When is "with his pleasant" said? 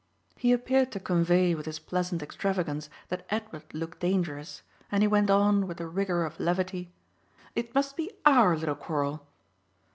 1.53-2.23